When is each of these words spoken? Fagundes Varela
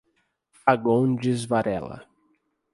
Fagundes 0.63 1.45
Varela 1.45 2.09